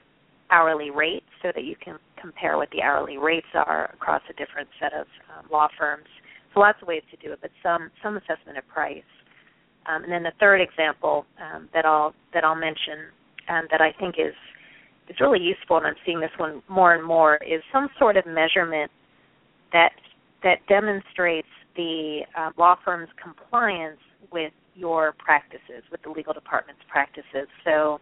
hourly 0.52 0.92
rates 0.92 1.26
so 1.42 1.52
that 1.56 1.64
you 1.64 1.76
can 1.84 1.98
compare 2.20 2.58
what 2.58 2.70
the 2.72 2.82
hourly 2.82 3.18
rates 3.18 3.48
are 3.54 3.90
across 3.94 4.22
a 4.30 4.34
different 4.34 4.68
set 4.80 4.94
of 4.94 5.08
um, 5.38 5.46
law 5.52 5.68
firms. 5.78 6.08
So 6.54 6.60
lots 6.60 6.82
of 6.82 6.88
ways 6.88 7.04
to 7.12 7.18
do 7.18 7.34
it, 7.34 7.40
but 7.42 7.52
some 7.62 7.90
some 8.02 8.18
assessment 8.18 8.58
of 8.58 8.68
price. 8.68 9.04
Um, 9.86 10.04
and 10.04 10.12
then 10.12 10.24
the 10.24 10.32
third 10.40 10.62
example 10.62 11.26
um, 11.42 11.70
that 11.74 11.86
I'll 11.86 12.14
that 12.34 12.44
I'll 12.44 12.56
mention 12.56 13.12
um, 13.50 13.68
that 13.72 13.82
I 13.82 13.92
think 14.00 14.16
is 14.18 14.34
is 15.10 15.20
really 15.20 15.40
useful, 15.40 15.78
and 15.78 15.86
I'm 15.86 15.96
seeing 16.06 16.20
this 16.20 16.32
one 16.38 16.62
more 16.70 16.94
and 16.94 17.04
more, 17.04 17.36
is 17.38 17.62
some 17.72 17.90
sort 18.00 18.18
of 18.18 18.26
measurement 18.26 18.92
that 19.74 19.92
that 20.44 20.60
demonstrates 20.68 21.48
the 21.76 22.22
uh, 22.38 22.52
law 22.58 22.76
firm's 22.86 23.10
compliance 23.22 24.00
with 24.32 24.54
your 24.76 25.14
practices, 25.18 25.84
with 25.92 26.02
the 26.04 26.10
legal 26.10 26.34
department's 26.34 26.82
practices. 26.88 27.48
So, 27.64 28.00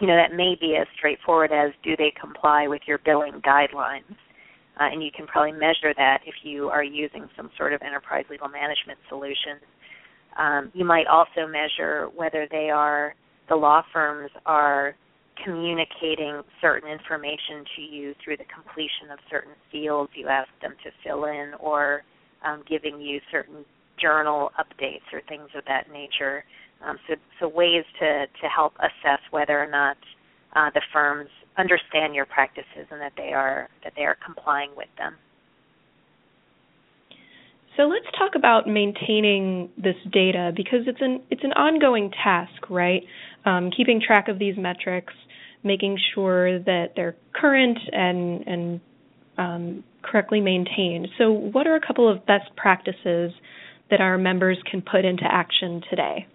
you 0.00 0.06
know, 0.06 0.16
that 0.16 0.34
may 0.34 0.56
be 0.60 0.76
as 0.80 0.86
straightforward 0.96 1.52
as 1.52 1.72
do 1.82 1.96
they 1.96 2.12
comply 2.18 2.66
with 2.68 2.82
your 2.86 2.98
billing 2.98 3.40
guidelines? 3.42 4.16
Uh, 4.78 4.88
and 4.92 5.02
you 5.02 5.10
can 5.14 5.26
probably 5.26 5.52
measure 5.52 5.94
that 5.96 6.20
if 6.26 6.34
you 6.42 6.68
are 6.68 6.84
using 6.84 7.28
some 7.36 7.50
sort 7.56 7.72
of 7.72 7.80
enterprise 7.82 8.24
legal 8.28 8.48
management 8.48 8.98
solution. 9.08 9.58
Um, 10.38 10.70
you 10.74 10.84
might 10.84 11.06
also 11.06 11.46
measure 11.48 12.08
whether 12.14 12.46
they 12.50 12.68
are 12.68 13.14
the 13.48 13.56
law 13.56 13.82
firms 13.92 14.30
are 14.44 14.94
communicating 15.44 16.42
certain 16.60 16.90
information 16.90 17.64
to 17.76 17.82
you 17.82 18.14
through 18.22 18.36
the 18.36 18.44
completion 18.52 19.10
of 19.12 19.18
certain 19.30 19.52
fields 19.70 20.10
you 20.14 20.28
ask 20.28 20.48
them 20.62 20.74
to 20.82 20.90
fill 21.04 21.24
in 21.24 21.52
or 21.60 22.02
um, 22.44 22.62
giving 22.68 23.00
you 23.00 23.20
certain 23.30 23.64
journal 24.00 24.50
updates 24.58 25.06
or 25.12 25.20
things 25.28 25.48
of 25.56 25.64
that 25.66 25.90
nature. 25.92 26.44
Um, 26.84 26.98
so, 27.08 27.14
so 27.40 27.48
ways 27.48 27.84
to, 28.00 28.26
to 28.26 28.48
help 28.54 28.74
assess 28.78 29.20
whether 29.30 29.58
or 29.58 29.70
not 29.70 29.96
uh, 30.56 30.70
the 30.74 30.82
firms 30.92 31.28
understand 31.58 32.14
your 32.14 32.26
practices 32.26 32.86
and 32.90 33.00
that 33.00 33.12
they 33.16 33.32
are 33.32 33.68
that 33.84 33.92
they 33.96 34.02
are 34.02 34.16
complying 34.24 34.70
with 34.76 34.88
them. 34.98 35.14
So 37.76 37.82
let's 37.82 38.06
talk 38.18 38.32
about 38.34 38.66
maintaining 38.66 39.68
this 39.76 39.96
data 40.10 40.52
because 40.56 40.80
it's 40.86 41.00
an 41.00 41.22
it's 41.30 41.44
an 41.44 41.52
ongoing 41.52 42.10
task, 42.10 42.70
right? 42.70 43.02
Um, 43.44 43.70
keeping 43.76 44.00
track 44.04 44.28
of 44.28 44.38
these 44.38 44.56
metrics, 44.56 45.12
making 45.62 45.98
sure 46.14 46.58
that 46.60 46.92
they're 46.96 47.16
current 47.34 47.78
and 47.92 48.46
and 48.46 48.80
um, 49.38 49.84
correctly 50.02 50.40
maintained. 50.40 51.08
So, 51.18 51.30
what 51.30 51.66
are 51.66 51.74
a 51.74 51.86
couple 51.86 52.10
of 52.10 52.24
best 52.24 52.54
practices 52.56 53.32
that 53.90 54.00
our 54.00 54.16
members 54.16 54.58
can 54.70 54.80
put 54.80 55.04
into 55.04 55.24
action 55.24 55.82
today? 55.90 56.26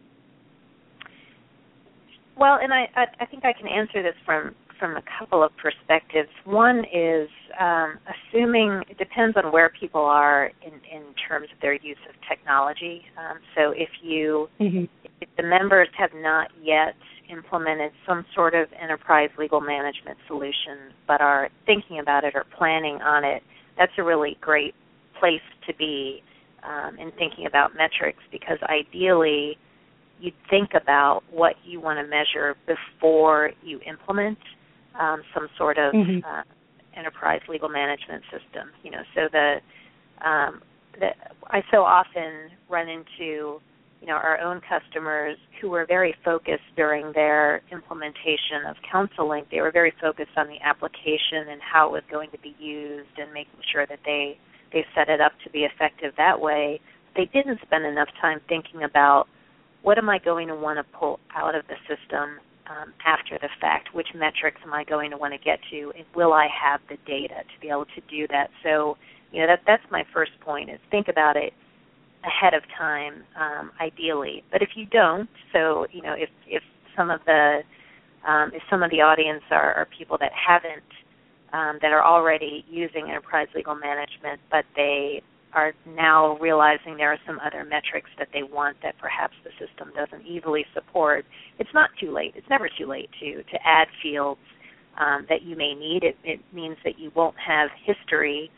Well, 2.41 2.57
and 2.59 2.73
I, 2.73 2.87
I, 2.95 3.05
I 3.19 3.25
think 3.27 3.45
I 3.45 3.53
can 3.53 3.67
answer 3.67 4.01
this 4.01 4.15
from 4.25 4.55
from 4.79 4.97
a 4.97 5.03
couple 5.19 5.43
of 5.43 5.51
perspectives. 5.61 6.29
One 6.43 6.79
is 6.91 7.29
um, 7.59 7.99
assuming 8.09 8.81
it 8.89 8.97
depends 8.97 9.37
on 9.37 9.51
where 9.51 9.71
people 9.79 10.01
are 10.01 10.49
in, 10.65 10.73
in 10.73 11.03
terms 11.29 11.49
of 11.53 11.61
their 11.61 11.73
use 11.73 12.01
of 12.09 12.15
technology. 12.27 13.03
Um, 13.15 13.37
so 13.55 13.73
if 13.77 13.89
you 14.01 14.49
mm-hmm. 14.59 14.85
if 15.21 15.29
the 15.37 15.43
members 15.43 15.87
have 15.99 16.09
not 16.15 16.47
yet 16.59 16.95
implemented 17.29 17.91
some 18.07 18.25
sort 18.33 18.55
of 18.55 18.69
enterprise 18.81 19.29
legal 19.37 19.61
management 19.61 20.17
solution 20.27 20.97
but 21.07 21.21
are 21.21 21.49
thinking 21.67 21.99
about 21.99 22.23
it 22.23 22.33
or 22.33 22.43
planning 22.57 22.95
on 23.03 23.23
it, 23.23 23.43
that's 23.77 23.93
a 23.99 24.03
really 24.03 24.35
great 24.41 24.73
place 25.19 25.45
to 25.67 25.75
be 25.75 26.23
um, 26.63 26.97
in 26.97 27.11
thinking 27.19 27.45
about 27.45 27.73
metrics 27.75 28.23
because 28.31 28.57
ideally 28.63 29.59
you 30.21 30.31
think 30.49 30.69
about 30.79 31.23
what 31.31 31.55
you 31.65 31.81
want 31.81 31.97
to 31.99 32.07
measure 32.07 32.55
before 32.67 33.51
you 33.63 33.79
implement 33.87 34.37
um, 34.99 35.21
some 35.33 35.47
sort 35.57 35.77
of 35.77 35.93
mm-hmm. 35.93 36.25
uh, 36.25 36.43
enterprise 36.95 37.41
legal 37.49 37.69
management 37.69 38.23
system. 38.25 38.69
You 38.83 38.91
know, 38.91 39.01
so 39.15 39.21
the 39.31 39.55
um, 40.25 40.61
that 40.99 41.33
I 41.47 41.61
so 41.71 41.77
often 41.83 42.51
run 42.69 42.87
into 42.87 43.59
you 43.99 44.07
know 44.07 44.13
our 44.13 44.39
own 44.39 44.61
customers 44.61 45.37
who 45.59 45.69
were 45.69 45.85
very 45.87 46.13
focused 46.23 46.69
during 46.75 47.11
their 47.13 47.61
implementation 47.71 48.65
of 48.67 48.75
CounselLink. 48.93 49.49
They 49.49 49.61
were 49.61 49.71
very 49.71 49.93
focused 49.99 50.37
on 50.37 50.47
the 50.47 50.57
application 50.63 51.49
and 51.49 51.61
how 51.61 51.89
it 51.89 51.91
was 51.91 52.03
going 52.11 52.29
to 52.31 52.37
be 52.39 52.55
used 52.59 53.17
and 53.17 53.33
making 53.33 53.59
sure 53.71 53.87
that 53.87 53.99
they 54.05 54.37
they 54.71 54.85
set 54.95 55.09
it 55.09 55.19
up 55.19 55.33
to 55.43 55.49
be 55.49 55.59
effective 55.59 56.13
that 56.17 56.39
way. 56.39 56.79
They 57.15 57.25
didn't 57.33 57.59
spend 57.61 57.85
enough 57.85 58.07
time 58.21 58.39
thinking 58.47 58.83
about 58.83 59.27
what 59.83 59.97
am 59.97 60.09
I 60.09 60.19
going 60.19 60.47
to 60.47 60.55
want 60.55 60.77
to 60.77 60.97
pull 60.97 61.19
out 61.35 61.55
of 61.55 61.63
the 61.67 61.75
system 61.87 62.39
um, 62.69 62.93
after 63.05 63.37
the 63.41 63.49
fact? 63.59 63.93
Which 63.93 64.07
metrics 64.15 64.61
am 64.63 64.73
I 64.73 64.83
going 64.83 65.11
to 65.11 65.17
want 65.17 65.33
to 65.33 65.39
get 65.39 65.59
to? 65.71 65.91
And 65.97 66.05
will 66.15 66.33
I 66.33 66.47
have 66.47 66.81
the 66.89 66.97
data 67.05 67.43
to 67.43 67.61
be 67.61 67.69
able 67.69 67.85
to 67.85 68.01
do 68.09 68.27
that? 68.27 68.49
So, 68.63 68.97
you 69.31 69.41
know, 69.41 69.47
that 69.47 69.61
that's 69.65 69.83
my 69.91 70.03
first 70.13 70.31
point 70.41 70.69
is 70.69 70.79
think 70.89 71.07
about 71.07 71.35
it 71.35 71.53
ahead 72.23 72.53
of 72.53 72.61
time, 72.77 73.23
um, 73.39 73.71
ideally. 73.81 74.43
But 74.51 74.61
if 74.61 74.69
you 74.75 74.85
don't, 74.85 75.29
so 75.53 75.87
you 75.91 76.01
know, 76.01 76.13
if 76.13 76.29
if 76.47 76.63
some 76.95 77.09
of 77.09 77.21
the 77.25 77.61
um, 78.27 78.51
if 78.53 78.61
some 78.69 78.83
of 78.83 78.91
the 78.91 79.01
audience 79.01 79.41
are, 79.49 79.73
are 79.73 79.87
people 79.97 80.17
that 80.19 80.31
haven't 80.33 80.83
um, 81.53 81.79
that 81.81 81.91
are 81.91 82.03
already 82.03 82.63
using 82.69 83.09
enterprise 83.09 83.47
legal 83.55 83.75
management, 83.75 84.39
but 84.51 84.65
they 84.75 85.21
are 85.53 85.73
now 85.85 86.37
realizing 86.37 86.97
there 86.97 87.11
are 87.11 87.19
some 87.25 87.39
other 87.45 87.63
metrics 87.63 88.09
that 88.17 88.29
they 88.33 88.43
want 88.43 88.77
that 88.83 88.95
perhaps 88.99 89.33
the 89.43 89.51
system 89.51 89.91
doesn't 89.95 90.25
easily 90.25 90.65
support. 90.73 91.25
It's 91.59 91.69
not 91.73 91.89
too 91.99 92.11
late. 92.11 92.33
It's 92.35 92.49
never 92.49 92.69
too 92.77 92.87
late 92.87 93.09
to 93.19 93.43
to 93.43 93.57
add 93.65 93.87
fields 94.01 94.39
um, 94.99 95.25
that 95.29 95.43
you 95.43 95.55
may 95.55 95.73
need. 95.73 96.03
It, 96.03 96.17
it 96.23 96.39
means 96.53 96.77
that 96.83 96.99
you 96.99 97.11
won't 97.15 97.35
have 97.37 97.69
history 97.85 98.51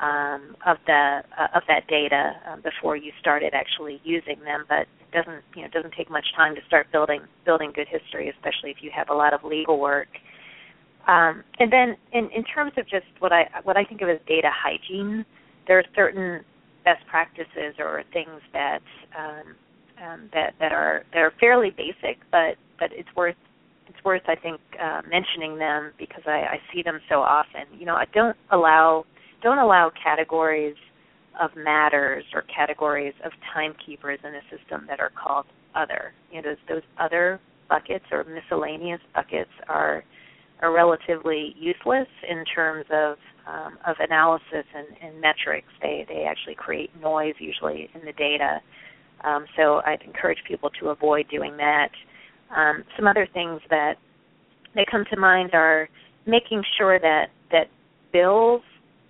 um, 0.00 0.56
of 0.66 0.76
the 0.86 1.22
uh, 1.38 1.56
of 1.56 1.62
that 1.68 1.86
data 1.88 2.32
um, 2.46 2.62
before 2.62 2.96
you 2.96 3.12
started 3.20 3.52
actually 3.54 4.00
using 4.04 4.38
them, 4.44 4.64
but 4.68 4.86
it 5.00 5.12
doesn't 5.12 5.42
you 5.54 5.62
know 5.62 5.66
it 5.66 5.72
doesn't 5.72 5.94
take 5.96 6.10
much 6.10 6.26
time 6.36 6.54
to 6.54 6.60
start 6.66 6.86
building 6.92 7.20
building 7.44 7.72
good 7.74 7.88
history, 7.88 8.28
especially 8.28 8.70
if 8.70 8.78
you 8.80 8.90
have 8.94 9.08
a 9.10 9.14
lot 9.14 9.32
of 9.32 9.42
legal 9.44 9.78
work. 9.78 10.08
Um, 11.08 11.42
and 11.58 11.72
then 11.72 11.96
in, 12.12 12.28
in 12.36 12.44
terms 12.44 12.72
of 12.76 12.84
just 12.88 13.06
what 13.18 13.32
I 13.32 13.48
what 13.64 13.76
I 13.76 13.84
think 13.84 14.02
of 14.02 14.08
as 14.08 14.18
data 14.28 14.50
hygiene, 14.52 15.24
there 15.68 15.78
are 15.78 15.84
certain 15.94 16.44
best 16.84 17.06
practices 17.06 17.76
or 17.78 18.02
things 18.12 18.40
that 18.52 18.80
um, 19.16 19.54
um, 20.02 20.30
that 20.32 20.54
that 20.58 20.72
are 20.72 21.04
that 21.12 21.18
are 21.20 21.32
fairly 21.38 21.70
basic, 21.70 22.18
but 22.32 22.56
but 22.80 22.90
it's 22.92 23.08
worth 23.14 23.36
it's 23.86 24.02
worth 24.04 24.22
I 24.26 24.34
think 24.34 24.60
uh, 24.82 25.02
mentioning 25.08 25.58
them 25.58 25.92
because 25.98 26.22
I, 26.26 26.56
I 26.56 26.60
see 26.72 26.82
them 26.82 26.98
so 27.08 27.16
often. 27.16 27.62
You 27.78 27.86
know, 27.86 27.94
I 27.94 28.06
don't 28.14 28.36
allow 28.50 29.04
don't 29.42 29.58
allow 29.58 29.92
categories 30.02 30.76
of 31.40 31.50
matters 31.56 32.24
or 32.34 32.42
categories 32.42 33.14
of 33.24 33.32
timekeepers 33.54 34.18
in 34.24 34.34
a 34.34 34.40
system 34.50 34.86
that 34.88 34.98
are 34.98 35.12
called 35.14 35.46
other. 35.74 36.12
You 36.32 36.42
know, 36.42 36.48
those, 36.50 36.58
those 36.68 36.82
other 36.98 37.40
buckets 37.68 38.04
or 38.10 38.24
miscellaneous 38.24 39.00
buckets 39.14 39.50
are 39.68 40.04
are 40.60 40.72
relatively 40.72 41.54
useless 41.58 42.08
in 42.28 42.44
terms 42.44 42.86
of 42.92 43.16
um, 43.48 43.78
of 43.86 43.96
analysis 43.98 44.64
and, 44.74 44.86
and, 45.02 45.20
metrics. 45.20 45.68
They 45.82 46.04
they 46.08 46.24
actually 46.24 46.54
create 46.54 46.90
noise 47.00 47.34
usually 47.38 47.88
in 47.94 48.04
the 48.04 48.12
data. 48.12 48.60
Um, 49.24 49.46
so 49.56 49.80
I'd 49.86 50.02
encourage 50.02 50.38
people 50.46 50.70
to 50.80 50.88
avoid 50.90 51.26
doing 51.30 51.56
that. 51.56 51.88
Um, 52.54 52.84
some 52.96 53.06
other 53.06 53.26
things 53.32 53.60
that 53.70 53.94
that 54.74 54.86
come 54.90 55.04
to 55.10 55.18
mind 55.18 55.50
are 55.54 55.88
making 56.26 56.62
sure 56.76 56.98
that 56.98 57.26
that 57.50 57.68
bills 58.12 58.62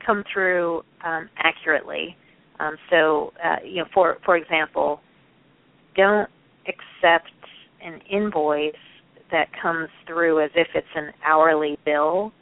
come 0.05 0.25
through 0.33 0.83
um, 1.05 1.29
accurately. 1.39 2.17
Um, 2.61 2.77
so 2.91 3.33
uh, 3.45 3.57
you 3.65 3.77
know, 3.77 3.89
for 3.93 4.19
for 4.25 4.37
example, 4.37 5.01
don't 5.97 6.29
accept 6.67 7.31
an 7.85 8.01
invoice 8.11 8.73
that 9.31 9.49
comes 9.61 9.89
through 10.07 10.43
as 10.43 10.51
if 10.55 10.69
it's 10.75 10.87
an 10.95 11.13
hourly 11.25 11.79
bill 11.85 12.33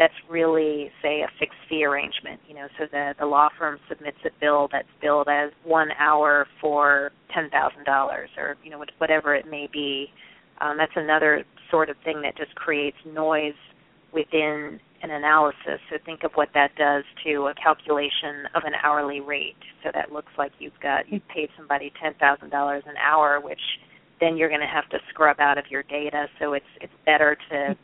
that's 0.00 0.14
really 0.28 0.90
say 1.02 1.20
a 1.20 1.28
fixed 1.38 1.58
fee 1.68 1.84
arrangement 1.84 2.40
you 2.48 2.54
know 2.54 2.66
so 2.76 2.86
the 2.90 3.14
the 3.20 3.26
law 3.26 3.48
firm 3.56 3.78
submits 3.88 4.18
a 4.24 4.30
bill 4.40 4.68
that's 4.72 4.88
billed 5.00 5.28
as 5.28 5.52
one 5.64 5.90
hour 6.00 6.46
for 6.60 7.12
ten 7.32 7.50
thousand 7.50 7.84
dollars 7.84 8.30
or 8.36 8.56
you 8.64 8.70
know 8.70 8.82
whatever 8.98 9.34
it 9.34 9.46
may 9.48 9.68
be. 9.72 10.08
Um, 10.60 10.76
that's 10.76 10.92
another 10.96 11.44
sort 11.70 11.88
of 11.88 11.96
thing 12.04 12.20
that 12.22 12.36
just 12.36 12.54
creates 12.54 12.96
noise 13.06 13.54
within 14.12 14.80
an 15.02 15.10
analysis. 15.10 15.80
So 15.88 15.96
think 16.04 16.24
of 16.24 16.32
what 16.34 16.48
that 16.52 16.74
does 16.76 17.04
to 17.24 17.46
a 17.46 17.54
calculation 17.54 18.44
of 18.54 18.64
an 18.66 18.74
hourly 18.82 19.20
rate. 19.20 19.56
So 19.82 19.90
that 19.94 20.12
looks 20.12 20.32
like 20.36 20.52
you've 20.58 20.78
got 20.82 21.10
you've 21.10 21.26
paid 21.28 21.48
somebody 21.56 21.92
ten 22.02 22.14
thousand 22.14 22.50
dollars 22.50 22.82
an 22.86 22.96
hour 22.96 23.40
which 23.40 23.60
then 24.20 24.36
you're 24.36 24.50
going 24.50 24.60
to 24.60 24.66
have 24.66 24.88
to 24.90 24.98
scrub 25.08 25.40
out 25.40 25.56
of 25.56 25.64
your 25.70 25.82
data. 25.84 26.26
So 26.38 26.52
it's 26.52 26.72
it's 26.80 26.92
better 27.06 27.36
to 27.50 27.76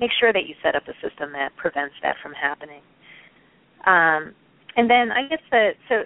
make 0.00 0.10
sure 0.18 0.32
that 0.32 0.46
you 0.46 0.54
set 0.62 0.74
up 0.74 0.82
a 0.88 0.94
system 1.06 1.32
that 1.32 1.56
prevents 1.56 1.94
that 2.02 2.16
from 2.22 2.32
happening. 2.32 2.82
Um, 3.86 4.34
and 4.76 4.90
then 4.90 5.10
I 5.12 5.28
guess 5.28 5.40
the 5.50 5.70
so 5.88 6.02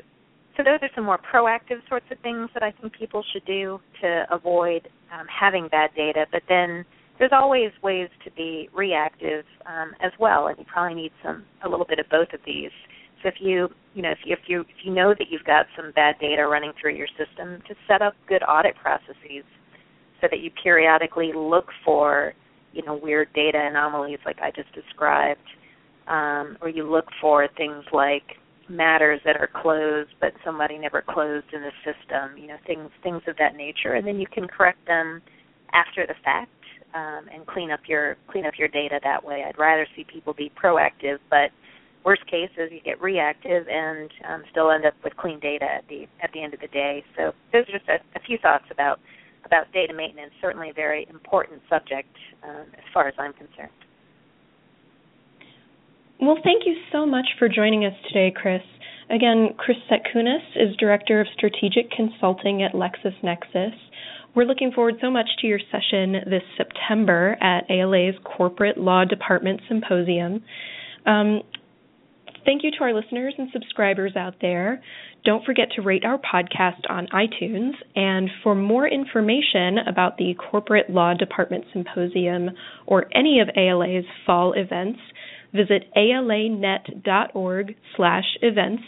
so 0.56 0.62
those 0.64 0.78
are 0.82 0.90
some 0.94 1.04
more 1.04 1.18
proactive 1.18 1.80
sorts 1.88 2.06
of 2.11 2.18
things 2.20 2.50
that 2.54 2.62
I 2.62 2.73
think 2.73 2.92
people 2.92 3.25
should 3.32 3.44
do 3.47 3.80
to 4.02 4.26
avoid 4.30 4.88
um, 5.12 5.26
having 5.28 5.68
bad 5.68 5.90
data. 5.97 6.26
But 6.30 6.42
then 6.49 6.85
there's 7.18 7.30
always 7.32 7.70
ways 7.82 8.09
to 8.25 8.30
be 8.32 8.68
reactive 8.75 9.44
um, 9.66 9.92
as 10.02 10.12
well, 10.18 10.49
and 10.49 10.59
you 10.59 10.64
probably 10.64 10.94
need 10.94 11.12
some 11.25 11.44
a 11.64 11.68
little 11.68 11.87
bit 11.87 11.99
of 11.99 12.09
both 12.11 12.32
of 12.32 12.40
these. 12.44 12.70
So 13.23 13.28
if 13.28 13.35
you 13.40 13.68
you 13.94 14.02
know 14.02 14.11
if 14.11 14.18
you, 14.25 14.32
if 14.32 14.40
you 14.49 14.61
if 14.62 14.85
you 14.85 14.92
know 14.92 15.14
that 15.18 15.26
you've 15.30 15.44
got 15.44 15.66
some 15.76 15.92
bad 15.94 16.16
data 16.20 16.47
running 16.47 16.73
through 16.80 16.94
your 16.94 17.09
system, 17.18 17.62
just 17.66 17.80
set 17.88 18.02
up 18.02 18.14
good 18.28 18.42
audit 18.42 18.76
processes 18.76 19.44
so 20.20 20.28
that 20.30 20.40
you 20.40 20.50
periodically 20.62 21.32
look 21.35 21.66
for 21.85 22.35
you 22.73 22.83
know 22.85 22.95
weird 22.95 23.33
data 23.35 23.59
anomalies 23.59 24.19
like 24.25 24.39
I 24.41 24.50
just 24.50 24.73
described, 24.73 25.41
um, 26.09 26.57
or 26.61 26.69
you 26.69 26.91
look 26.91 27.07
for 27.21 27.49
things 27.57 27.85
like 27.93 28.37
matters 28.69 29.21
that 29.25 29.37
are 29.37 29.50
closed 29.62 30.11
but 30.21 30.33
somebody 30.45 30.79
never 30.79 31.03
closed 31.03 31.47
in 31.53 31.61
the 31.61 31.73
system, 31.85 32.37
you 32.39 32.47
know 32.47 32.57
things 32.67 32.91
things 33.03 33.23
of 33.27 33.37
that 33.39 33.57
nature, 33.57 33.95
and 33.95 34.07
then 34.07 34.19
you 34.19 34.27
can 34.27 34.47
correct 34.47 34.87
them 34.87 35.23
after 35.73 36.07
the 36.07 36.15
fact 36.25 36.50
um, 36.95 37.27
and 37.33 37.47
clean 37.47 37.71
up 37.71 37.81
your 37.87 38.17
clean 38.31 38.47
up 38.47 38.55
your 38.59 38.69
data 38.69 39.00
that 39.03 39.25
way. 39.25 39.45
I'd 39.47 39.59
rather 39.59 39.87
see 39.97 40.05
people 40.05 40.35
be 40.35 40.50
proactive, 40.62 41.19
but 41.29 41.50
worst 42.05 42.27
case 42.27 42.50
is 42.57 42.71
you 42.73 42.81
get 42.81 43.00
reactive 43.00 43.67
and 43.69 44.11
um, 44.29 44.43
still 44.50 44.71
end 44.71 44.87
up 44.87 44.95
with 45.05 45.17
clean 45.17 45.39
data 45.41 45.65
at 45.65 45.85
the 45.89 46.07
at 46.23 46.31
the 46.33 46.43
end 46.43 46.55
of 46.55 46.61
the 46.61 46.69
day. 46.69 47.05
So 47.17 47.33
those 47.53 47.65
are 47.69 47.79
just 47.79 47.89
a, 47.89 47.99
a 48.17 48.21
few 48.27 48.39
thoughts 48.39 48.65
about 48.71 49.00
about 49.50 49.73
data 49.73 49.92
maintenance, 49.92 50.30
certainly 50.40 50.71
a 50.71 50.73
very 50.73 51.09
important 51.11 51.61
subject 51.69 52.14
um, 52.45 52.66
as 52.73 52.85
far 52.95 53.09
as 53.09 53.14
I'm 53.19 53.33
concerned. 53.33 53.73
Well, 56.21 56.37
thank 56.45 56.66
you 56.66 56.76
so 56.92 57.04
much 57.04 57.26
for 57.37 57.49
joining 57.49 57.85
us 57.85 57.95
today, 58.07 58.33
Kris. 58.35 58.62
Again, 59.11 59.54
Kris 59.59 59.78
Satkunas 59.90 60.45
is 60.54 60.76
Director 60.76 61.21
of 61.21 61.26
Strategic 61.35 61.90
Consulting 61.90 62.62
at 62.62 62.75
LexisNexis. 62.75 63.75
We're 64.37 64.45
looking 64.45 64.71
forward 64.71 64.95
so 65.00 65.11
much 65.11 65.26
to 65.40 65.49
your 65.49 65.59
session 65.73 66.12
this 66.30 66.42
September 66.57 67.37
at 67.40 67.64
ALA's 67.69 68.14
Corporate 68.23 68.78
Law 68.78 69.04
Department 69.04 69.61
Symposium. 69.66 70.45
Um, 71.07 71.40
thank 72.45 72.62
you 72.62 72.71
to 72.71 72.85
our 72.85 72.95
listeners 72.95 73.35
and 73.37 73.49
subscribers 73.52 74.12
out 74.14 74.35
there. 74.40 74.80
Don't 75.25 75.45
forget 75.45 75.69
to 75.77 75.83
rate 75.83 76.05
our 76.05 76.19
podcast 76.19 76.89
on 76.89 77.09
iTunes. 77.09 77.73
And 77.95 78.31
for 78.43 78.55
more 78.55 78.89
information 78.89 79.79
about 79.87 80.17
the 80.17 80.35
Corporate 80.35 80.91
Law 80.91 81.15
Department 81.15 81.65
Symposium 81.73 82.50
or 82.87 83.06
any 83.15 83.41
of 83.41 83.49
ALA's 83.56 84.04
fall 84.26 84.54
events, 84.54 84.99
visit 85.52 85.85
alanet.org 85.97 87.75
slash 87.97 88.25
events. 88.43 88.83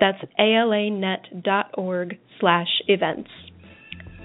That's 0.00 0.18
alanet.org 0.38 2.18
slash 2.40 2.68
events. 2.88 3.30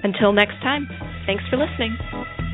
Until 0.03 0.33
next 0.33 0.61
time, 0.61 0.87
thanks 1.25 1.43
for 1.49 1.57
listening. 1.57 2.46